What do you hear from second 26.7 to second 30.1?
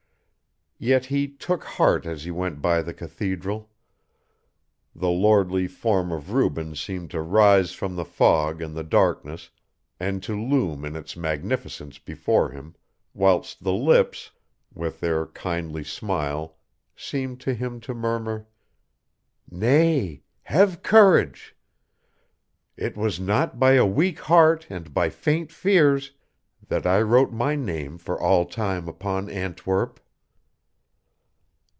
I wrote my name for all time upon Antwerp."